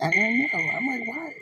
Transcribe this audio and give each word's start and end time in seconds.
I 0.00 0.10
don't 0.10 0.38
know. 0.38 0.70
I'm 0.76 0.86
like, 0.86 1.08
why? 1.08 1.32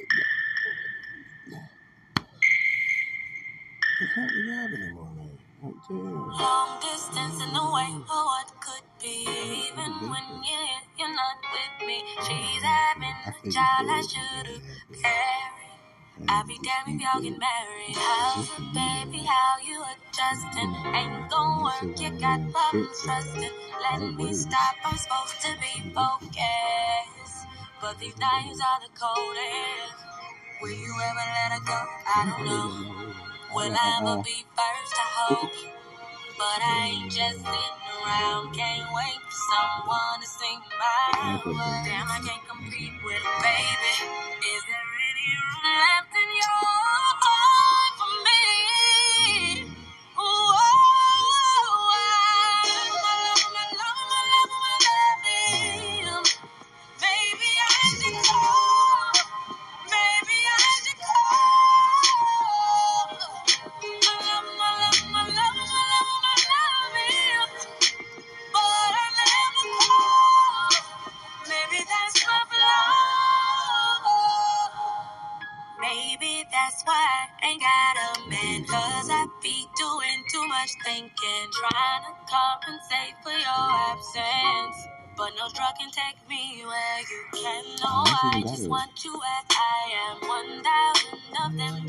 It 4.01 4.09
can't 4.15 4.31
be 4.31 4.51
happening 4.53 4.99
on 4.99 5.17
there. 5.17 5.27
Like. 5.63 6.41
Long 6.41 6.81
distance 6.81 7.43
in 7.43 7.55
the 7.55 7.65
way 7.75 7.91
for 8.09 8.25
what 8.27 8.53
could 8.61 8.87
be. 9.03 9.27
Even 9.29 10.11
when 10.11 10.25
you're 10.45 10.81
you're 10.99 11.15
not 11.15 11.39
with 11.53 11.89
me. 11.89 12.05
She's 12.23 12.63
having 12.63 13.17
a 13.27 13.51
child 13.51 13.89
I 13.91 14.03
should 14.03 14.49
have 14.49 14.63
carried. 15.03 16.29
I'll 16.29 16.47
be 16.47 16.59
damned 16.63 16.97
if 16.97 17.03
y'all 17.03 17.23
get 17.23 17.39
married. 17.39 17.97
How's 17.97 18.47
it, 18.47 18.75
baby? 18.75 19.25
How 19.27 19.59
you 19.67 19.83
adjusting? 19.85 20.75
Ain't 20.95 21.31
gonna 21.31 21.65
work, 21.65 22.01
you 22.01 22.11
got 22.21 22.41
problems 22.53 23.03
trusting. 23.05 23.51
Let 23.83 24.15
me 24.15 24.35
stop, 24.35 24.77
I'm 24.85 24.97
supposed 24.97 25.41
to 25.43 25.57
be 25.61 25.91
focused. 25.95 27.20
But 27.81 27.99
these 28.01 28.17
nights 28.19 28.61
are 28.61 28.81
the 28.81 28.93
coldest. 28.99 29.97
Will 30.63 30.71
you 30.71 30.95
ever 31.03 31.27
let 31.27 31.53
her 31.59 31.65
go? 31.65 31.81
I 32.09 32.21
don't 32.31 32.47
know. 32.47 32.69
Will 33.55 33.73
I 33.73 34.01
ever 34.03 34.23
be 34.23 34.45
first? 34.57 34.95
I 34.97 35.09
hope. 35.17 35.53
But 36.39 36.61
I 36.63 36.93
ain't 36.93 37.13
just 37.13 37.39
sitting 37.41 37.81
around. 38.05 38.55
Can't 38.55 38.89
wait 38.95 39.19
for 39.25 39.37
someone 39.53 40.21
to 40.21 40.29
sing 40.29 40.61
my 40.79 41.41
words. 41.47 41.89
Damn, 41.89 42.09
I 42.09 42.21
can't 42.25 42.45
compete 42.49 42.97
with 43.05 43.23
a 43.23 43.35
baby. 43.45 43.95
Is 44.45 44.63
there 44.69 44.91
any 45.09 45.29
room 45.37 45.65
left 45.81 46.13
in 46.17 46.31
your 46.37 46.65
heart 47.23 47.40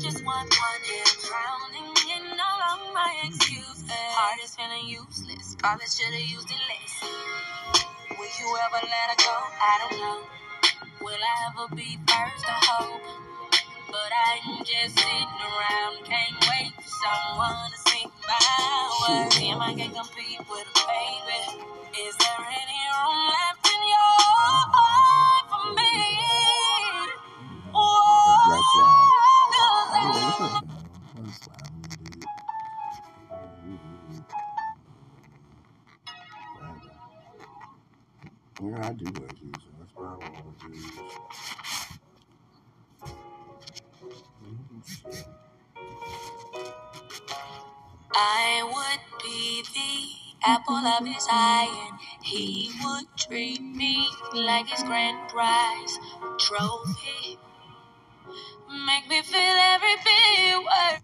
just 0.00 0.24
want 0.24 0.48
one. 0.50 0.82
Yeah, 0.88 1.04
drowning 1.28 1.96
in 2.16 2.40
all 2.40 2.62
of 2.74 2.94
my 2.94 3.12
excuses. 3.26 3.90
Heart 3.90 4.40
is 4.44 4.54
feeling 4.56 4.86
useless. 4.88 5.56
Probably 5.58 5.86
should've 5.86 6.20
used 6.20 6.50
it 6.50 6.62
less. 6.70 7.12
Will 8.18 8.26
you 8.40 8.48
ever 8.66 8.82
let 8.86 9.06
her 9.12 9.18
go? 9.18 9.36
I 9.60 9.74
don't 9.82 10.00
know. 10.00 10.20
Will 11.02 11.14
I 11.20 11.34
ever 11.52 11.76
be 11.76 11.98
first? 12.08 12.44
I 12.48 12.58
hope. 12.66 13.02
But 13.88 14.12
I'm 14.12 14.64
just 14.64 14.98
sitting 14.98 15.40
around, 15.44 16.04
can't 16.04 16.36
wait 16.50 16.72
for 16.76 16.90
someone 16.90 17.70
to 17.72 17.78
sing 17.90 18.10
my 18.28 18.90
words. 19.02 19.36
Damn, 19.36 19.62
I 19.62 19.74
can 19.74 19.92
compete 19.92 20.40
with 20.50 20.68
a 20.68 20.82
baby. 20.88 21.64
Is 22.00 22.16
there 22.18 22.46
any 22.46 22.82
room 22.96 23.20
left 23.28 23.66
in 23.68 23.82
your 23.88 24.16
heart 24.74 25.44
for 25.50 25.74
me? 25.76 26.21
Yeah, 38.62 38.88
I 38.88 38.92
do 38.92 39.06
that's 39.06 39.92
why 39.96 40.06
I 40.06 40.16
I 48.14 48.62
would 48.64 49.22
be 49.22 49.62
the 49.74 50.48
apple 50.50 50.76
of 50.76 51.06
his 51.06 51.26
eye, 51.30 51.88
and 51.90 51.98
he 52.22 52.70
would 52.84 53.06
treat 53.18 53.62
me 53.62 54.08
like 54.34 54.68
his 54.68 54.82
grand 54.84 55.28
prize 55.30 55.98
trophy. 56.38 57.38
Make 58.86 59.08
me 59.08 59.22
feel 59.22 59.56
every 59.74 59.96
bit 60.04 60.58
worth. 60.58 61.02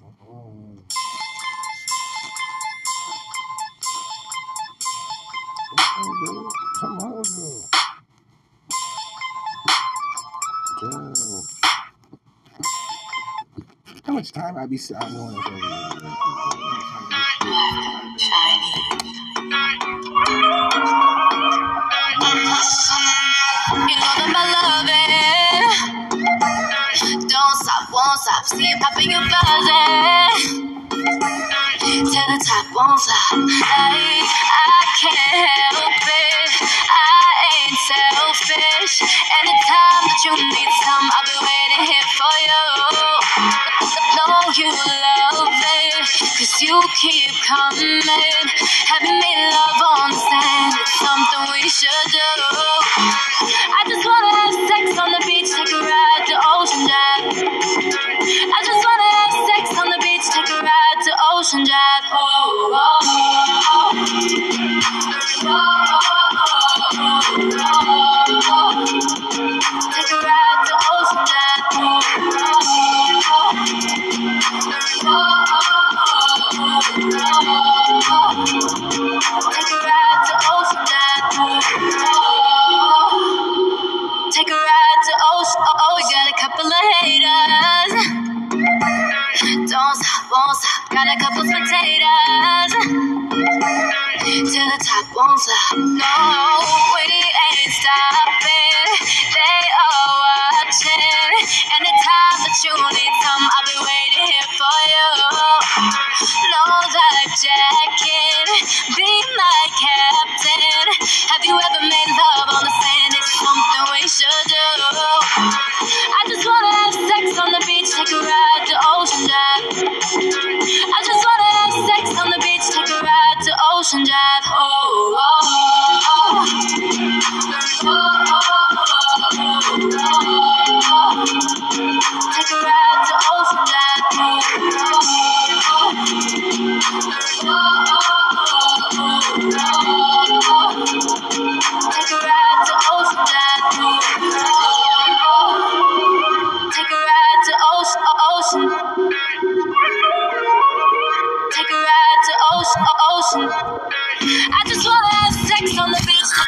Come 0.00 0.14
oh, 0.28 0.78
oh, 6.28 6.39
much 14.20 14.32
time 14.32 14.58
I 14.58 14.66
be 14.66 14.76
sitting 14.76 15.16
on 15.16 15.32
You 15.32 15.40
know 23.96 24.12
that 24.20 24.28
I 24.36 24.44
love 24.60 24.88
it. 24.92 25.72
Don't 27.32 27.56
stop, 27.64 27.88
won't 27.88 28.20
stop. 28.20 28.44
See 28.44 28.68
you 28.68 28.76
popping 28.76 29.10
your 29.10 29.24
buzzing. 29.24 30.60
To 31.80 32.20
the 32.28 32.38
top, 32.44 32.66
won't 32.76 33.00
stop. 33.00 33.40
Like, 33.40 34.28
I 34.52 34.84
can't 35.00 35.48
help 35.48 35.96
it. 35.96 36.60
I 36.92 37.24
ain't 37.56 37.78
selfish. 37.88 39.00
Anytime 39.00 40.02
that 40.04 40.20
you 40.28 40.36
need 40.36 40.70
love 44.76 45.48
it. 45.52 46.06
Cause 46.38 46.62
you 46.62 46.80
keep 47.00 47.32
coming. 47.48 48.02
Having 48.86 49.18
me 49.18 49.32
love 49.50 49.80
on 49.98 50.10
the 50.10 50.18
sand. 50.18 50.74
It's 50.80 50.94
something 51.00 51.52
we 51.52 51.68
should 51.68 52.06
do. 52.12 52.30
I 53.72 53.82
just 53.88 54.04
wanna 54.06 54.19
No, 95.76 96.49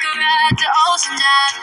Masquerade 0.03 0.59
to 0.59 0.67
Ocean 0.91 1.17
Drive. 1.17 1.62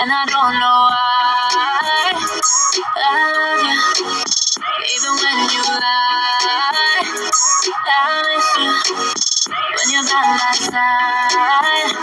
And 0.00 0.10
I 0.12 0.24
don't 0.26 0.54
know 0.58 0.78
why. 0.88 2.12
I 2.96 3.10
love 3.36 3.62
you, 3.68 3.80
even 4.94 5.12
when 5.20 5.38
you 5.52 5.62
lie. 5.68 7.04
I 7.86 8.22
miss 8.24 8.48
you 8.58 8.72
when 9.76 9.88
you're 9.92 10.08
by 10.08 10.24
my 10.38 10.52
side. 10.56 11.96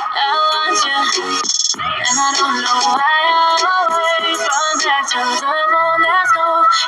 I 0.00 0.28
want 0.50 0.78
you, 0.84 1.00
and 1.78 2.16
I 2.18 2.30
don't 2.38 2.58
know 2.62 2.78
why 2.94 3.16
I 3.30 3.56
always 3.78 4.38
run 4.38 4.74
back 4.84 5.04
to 5.10 5.20
the 5.40 5.54
no 5.72 5.89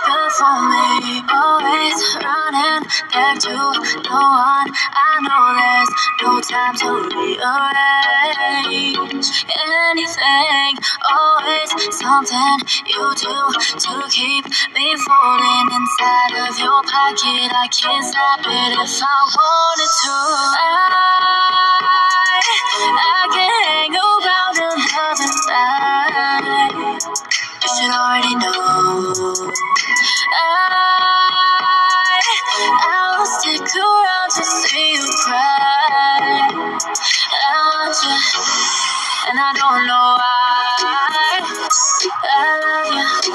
good 0.06 0.32
for 0.38 0.56
me. 0.70 1.22
Always 1.30 1.98
running 2.22 2.84
back 3.12 3.38
to 3.40 3.54
no 4.08 4.20
one 4.20 4.70
I 5.12 5.20
know 5.20 5.52
there's 5.58 5.92
no 6.22 6.40
time 6.40 6.74
to 6.80 6.88
rearrange 7.12 7.42
anything. 9.52 10.72
Always 11.10 11.70
something 11.98 12.58
you 12.86 13.04
do 13.16 13.36
to 13.78 13.94
keep 14.10 14.44
me 14.74 14.96
floating 14.96 15.68
inside 15.72 16.32
of 16.48 16.58
your 16.58 16.82
pocket. 16.82 17.52
I 17.52 17.68
can't 17.68 18.04
stop 18.04 18.40
it 18.40 18.72
if 18.72 19.02
I 19.02 19.16
wanted 19.36 19.92
to. 20.00 20.16
I, 20.58 20.78
I 22.98 23.22
can 23.34 23.52
hang 23.68 23.94
around 23.96 24.56
another 24.72 25.32
night. 25.48 27.02
You 27.62 27.68
should 27.68 27.92
already 27.92 28.34
know. 28.36 29.71
I'll 33.74 33.80
around 33.80 34.30
to 34.36 34.44
see 34.44 34.92
you 34.94 35.06
cry. 35.24 36.20
I 37.32 37.56
want 37.56 37.96
you, 38.04 38.16
and 39.30 39.38
I 39.40 39.52
don't 39.56 39.86
know 39.86 40.16
why. 40.20 41.40
I 42.24 42.60
love 42.60 42.92
you, 42.92 43.32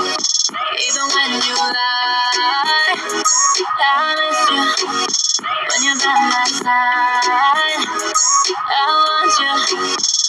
even 0.86 1.06
when 1.16 1.32
you 1.42 1.56
lie. 1.58 3.14
I 3.82 4.16
miss 4.20 4.42
you 4.52 4.66
when 5.70 5.80
you're 5.84 6.00
by 6.06 6.14
my 6.30 6.46
side. 6.46 7.86
I 8.70 8.86
want 8.94 9.34
you, 9.42 9.54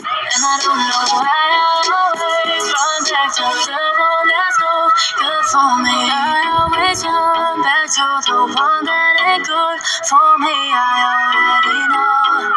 and 0.08 0.44
I 0.44 0.56
don't 0.62 0.82
know 0.88 1.04
why 1.20 1.28
I 1.28 1.84
always 2.00 2.64
run 2.64 3.02
back 3.12 3.28
to 3.36 3.44
the 3.44 3.82
one 4.00 4.28
that's 4.28 4.57
good 4.98 5.44
for 5.52 5.78
me. 5.82 5.94
I 5.94 6.42
always 6.58 7.04
run 7.04 7.62
back 7.62 7.86
to 7.86 8.06
the 8.26 8.38
one 8.50 8.84
that 8.84 9.14
ain't 9.30 9.46
good 9.46 9.78
for 10.10 10.30
me. 10.42 10.56
I 10.74 10.94
already 11.14 11.80
know. 11.94 12.50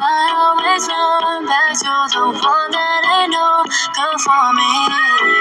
I 0.00 0.24
always 0.40 0.84
run 0.88 1.46
back 1.46 1.72
to 1.84 1.94
the 2.16 2.24
one 2.32 2.70
that 2.72 3.02
ain't 3.16 3.32
no 3.32 3.64
good 3.68 4.18
for 4.24 4.46
me. 4.56 5.33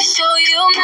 Show 0.05 0.37
you 0.37 0.69
mine. 0.77 0.84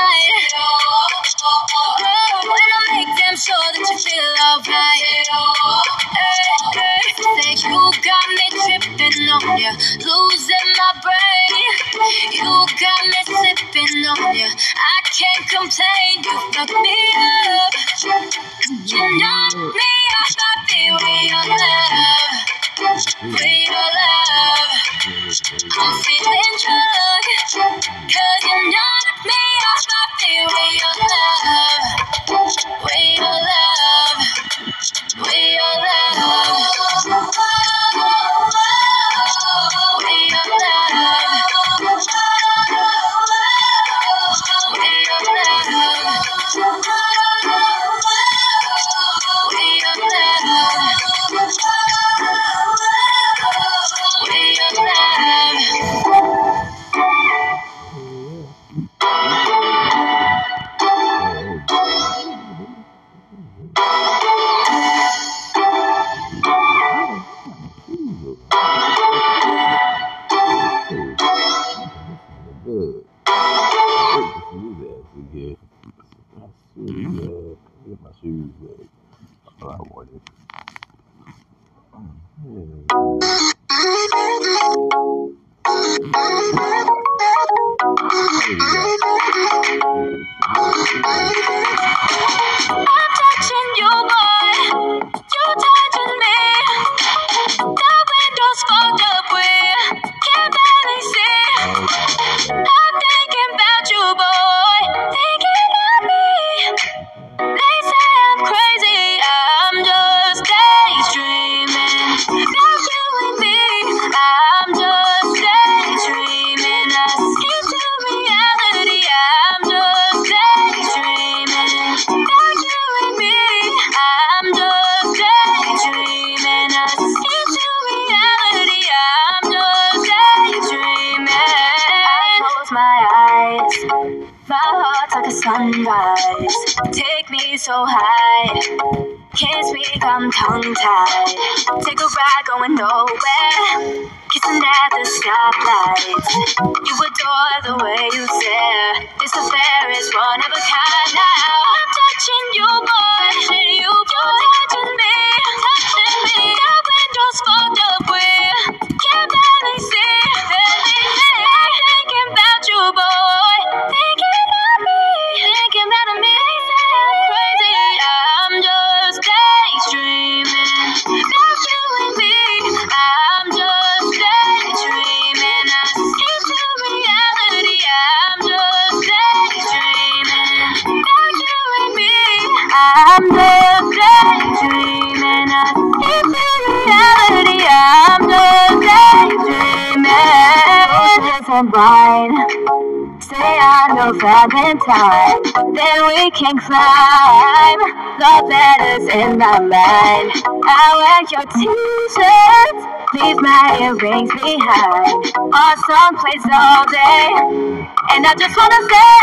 till 194.19 194.51
in 194.67 194.79
time. 194.81 195.39
Then 195.75 195.99
we 196.11 196.31
can 196.33 196.57
climb 196.59 197.81
the 198.19 198.35
letters 198.51 199.07
in 199.15 199.39
my 199.39 199.59
mind. 199.61 200.29
I 200.67 200.87
wear 200.99 201.21
your 201.31 201.47
t-shirts, 201.55 202.83
leave 203.15 203.41
my 203.41 203.79
earrings 203.81 204.31
behind. 204.35 205.21
Or 205.39 205.73
someplace 205.87 206.45
all 206.51 206.85
day, 206.91 207.87
and 208.11 208.27
I 208.27 208.35
just 208.39 208.57
wanna 208.57 208.83
say, 208.91 209.15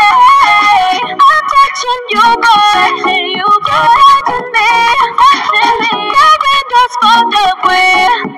I'm 1.04 1.44
touching 1.52 2.02
you, 2.08 2.26
boy. 2.40 3.18
You're 3.36 3.60
to 4.28 4.36
me, 4.54 4.72
touching 5.20 5.76
me. 5.82 5.92
The 6.14 6.26
windows 6.44 6.92
fogged 7.00 7.36
up 7.44 7.58
with. 7.64 8.37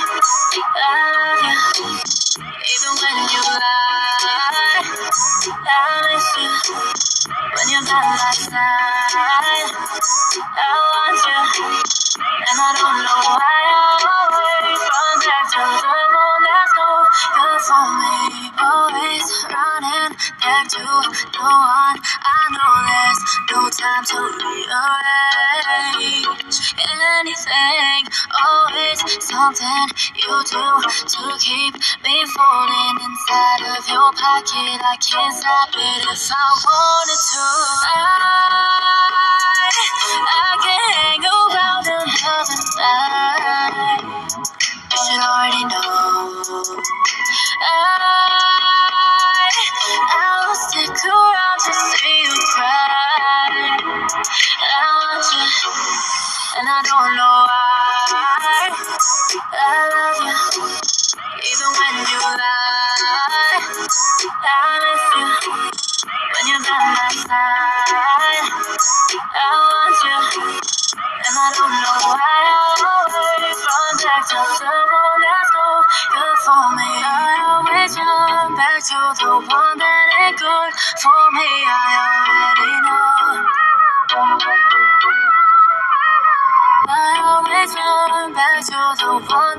I 0.76 1.56
even 2.72 2.92
when 3.00 3.16
you 3.32 3.42
lie. 3.42 4.84
I 5.64 6.02
miss 6.12 6.28
you 6.36 6.50
when 7.56 7.66
you're 7.72 7.86
by 7.88 8.00
my 8.04 8.32
side. 8.36 9.72
I 10.44 10.68
want 10.92 11.20
you, 11.24 11.40
and 12.48 12.58
I 12.60 12.70
don't 12.76 12.98
know 13.04 13.20
why. 13.38 14.49
Running 19.80 20.16
back 20.40 20.68
to 20.68 20.78
the 20.78 21.40
one. 21.40 21.96
I 21.96 22.40
know 22.52 22.74
there's 22.84 23.20
no 23.50 23.60
time 23.72 24.04
to 24.04 24.18
rearrange 24.36 26.20
anything. 26.76 28.02
Always 28.44 29.00
something 29.24 29.86
you 30.16 30.36
do 30.44 30.66
to 30.84 31.24
keep 31.40 31.74
me 32.04 32.16
falling 32.36 32.96
inside 33.00 33.62
of 33.72 33.88
your 33.88 34.12
pocket. 34.12 34.80
I 34.84 34.96
can't 35.00 35.34
stop 35.34 35.72
it 35.72 36.04
if 36.12 36.30
I 36.30 36.36
wanted 36.64 37.20
to. 37.30 37.44
I, 37.88 37.96
I 40.28 40.52
can 40.60 40.80
hang 41.00 41.24
around 41.24 41.86
another 41.88 42.60
night. 42.76 44.04
You 44.92 44.98
should 44.98 45.22
already 45.24 45.64
know. 45.64 46.84
I, 47.62 48.49
I'll 51.08 51.58
to 51.64 51.72
see 51.96 52.22
you 52.22 52.34
cry. 52.54 53.48
I 54.60 54.84
want 54.96 55.26
you, 55.32 55.46
and 56.58 56.68
I 56.68 56.80
don't 56.84 57.16
know 57.16 57.36
why. 57.48 58.70
I 59.52 59.90
love 59.94 60.20
you, 60.26 60.36
even 61.40 61.70
when 61.78 61.94
you 62.04 62.20
lie. 62.20 63.60
I 64.44 64.78
miss 64.84 65.04
you 65.16 65.28
when 66.32 66.44
you're 66.48 66.64
by 66.68 66.78
my 66.92 67.08
side. 67.24 68.50
I 69.32 69.46
want 69.56 69.98
you, 70.04 70.18
and 71.08 71.36
I 71.38 71.48
don't 71.56 71.74
know 71.82 71.98
why. 72.08 72.20
I 72.20 72.76
always 72.84 73.58
run 73.66 73.94
back 74.04 74.22
to 74.28 74.36
the 74.36 74.70
one 74.92 75.20
that's 75.24 75.49
no 75.49 75.49
good 75.90 76.38
for 76.46 76.64
me. 76.78 76.90
I 77.02 77.34
always 77.50 77.92
run 77.98 78.54
back 78.56 78.80
to 78.90 79.00
the 79.18 79.32
one 79.42 79.76
that 79.78 80.06
ain't 80.22 80.38
good 80.38 80.72
for 81.02 81.22
me. 81.34 81.50
I 81.66 81.88
already 82.06 82.74
know. 82.86 83.42
I 86.88 87.10
always 87.26 87.70
run 87.74 88.30
back 88.34 88.60
to 88.70 88.82
the 89.02 89.12
one. 89.34 89.49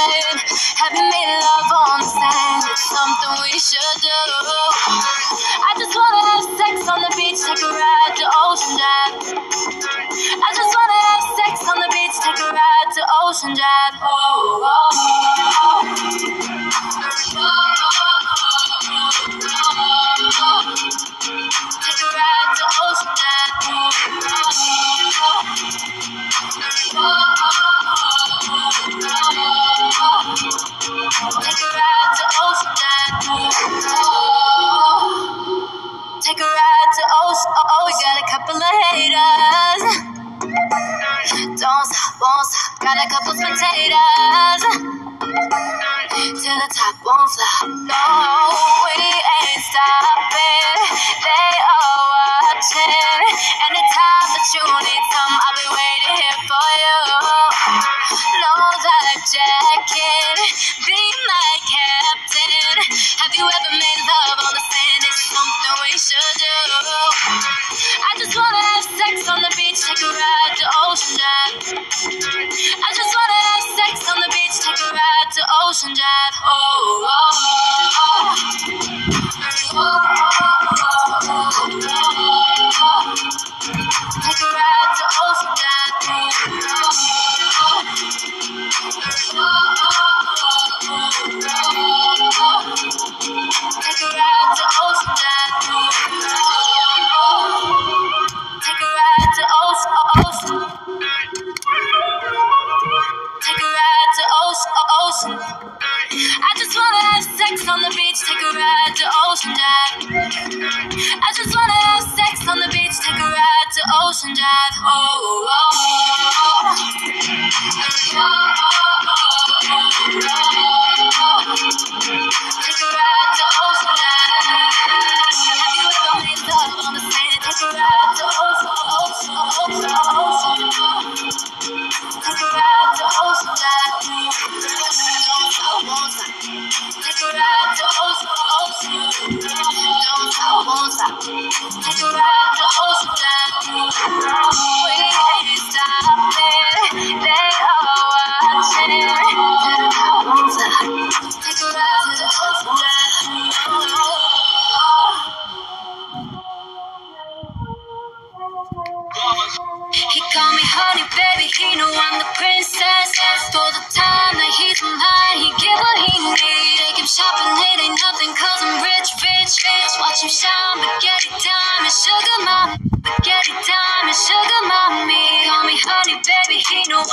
Coming. 0.00 0.40
Having 0.76 1.08
me 1.12 1.22
love 1.44 1.70
on 1.84 2.00
sand. 2.02 2.64
It's 2.72 2.84
something 2.88 3.32
we 3.44 3.58
should 3.58 3.96
do. 4.00 4.20
I 5.68 5.72
just 5.76 5.92
wanna 5.92 6.22
have 6.32 6.44
sex 6.56 6.74
on 6.88 7.00
the 7.04 7.12
beach, 7.16 7.40
take 7.40 7.62
a 7.62 7.70
ride 7.70 8.14
to 8.16 8.26
Ocean 8.44 8.74
Drive. 8.80 9.12
I 10.40 10.50
just 10.56 10.72
wanna 10.78 11.00
have 11.08 11.24
sex 11.36 11.54
on 11.68 11.76
the 11.80 11.88
beach, 11.92 12.16
take 12.24 12.40
a 12.40 12.48
ride 12.48 12.90
to 12.96 13.02
Ocean 13.24 13.52
Drive. 13.54 13.94
Oh, 14.00 14.64
oh, 14.64 14.90
oh. 15.62 16.29
Ride 75.82 76.19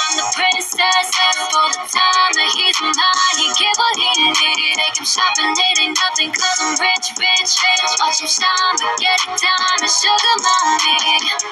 I'm 0.08 0.16
the 0.16 0.24
princess. 0.32 1.08
And 1.20 1.36
all 1.52 1.68
the 1.68 1.84
time 1.84 2.32
that 2.40 2.50
he's 2.56 2.80
mine, 2.80 3.36
he 3.36 3.52
give 3.60 3.76
what 3.76 3.96
he 4.00 4.08
need. 4.24 4.80
Take 4.80 4.96
him 4.96 5.04
shopping, 5.04 5.52
it 5.52 5.80
ain't 5.84 6.00
nothing, 6.00 6.32
cause 6.32 6.60
I'm 6.64 6.80
rich, 6.80 7.12
rich, 7.20 7.52
rich. 7.60 7.92
Watch 8.00 8.24
him 8.24 8.32
shine, 8.32 8.76
but 8.80 8.96
get 9.04 9.20
it 9.20 9.36
and 9.36 9.84
sugar 9.92 10.36
mommy. 10.40 10.96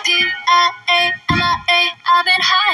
P-I-A-M-I-A, 0.08 1.82
I've 2.08 2.24
been 2.24 2.40
6,000 2.40 2.65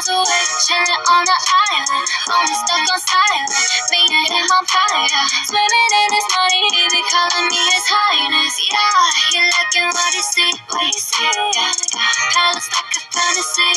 miles 0.00 0.08
away, 0.08 0.44
chilling 0.64 1.04
on 1.12 1.24
the 1.24 1.38
island 1.72 2.08
Only 2.32 2.56
stuck 2.56 2.84
on 2.88 3.00
silent, 3.00 3.52
me 3.92 4.00
and 4.08 4.32
him 4.32 4.48
on 4.48 4.64
fire 4.64 5.24
Swimming 5.44 5.92
in 6.00 6.08
his 6.16 6.26
money, 6.32 6.64
he 6.72 6.84
be 6.88 7.02
calling 7.04 7.48
me 7.48 7.60
his 7.68 7.84
highness 7.84 8.54
Yeah, 8.64 9.04
he 9.28 9.38
liking 9.44 9.90
what 9.92 10.12
he 10.14 10.22
see, 10.22 10.52
what 10.72 10.84
he 10.88 10.92
see 10.92 11.24
Yeah, 11.24 11.52
yeah, 11.52 12.12
palace 12.32 12.68
like 12.72 12.96
a 12.96 13.00
fantasy, 13.12 13.70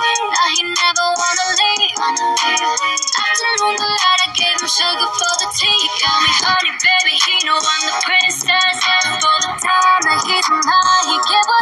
Now 0.00 0.48
he 0.56 0.62
never 0.64 1.06
wanna 1.12 1.46
leave, 1.60 1.92
wanna 2.00 2.28
leave 2.40 3.04
Afternoon 3.20 3.76
I 3.84 4.32
gave 4.32 4.56
him 4.60 4.68
sugar 4.68 5.10
for 5.12 5.34
the 5.44 5.48
tea 5.56 5.76
He 5.76 5.88
call 6.00 6.18
me 6.24 6.32
honey, 6.40 6.72
baby, 6.80 7.14
he 7.20 7.34
know 7.44 7.58
I'm 7.60 7.82
the 7.84 7.94
princess 8.00 8.29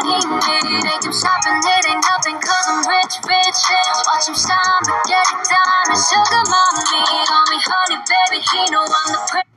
getting. 0.09 0.81
They 0.81 0.97
keep 1.05 1.15
shopping, 1.15 1.59
it 1.61 1.85
ain't 1.89 2.05
helping 2.05 2.39
cause 2.41 2.67
I'm 2.69 2.81
rich, 2.87 3.15
rich, 3.29 3.61
rich. 3.69 3.99
Watch 4.09 4.29
him 4.29 4.37
shine, 4.37 4.83
but 4.89 5.01
get 5.05 5.27
it 5.29 5.41
done. 5.45 5.87
And 5.93 6.01
sugar 6.01 6.43
mama 6.49 6.83
call 6.85 7.45
me, 7.53 7.59
honey, 7.61 7.99
baby, 8.09 8.39
he 8.41 8.61
know 8.73 8.85
I'm 8.85 9.13
the 9.13 9.21
prince. 9.29 9.48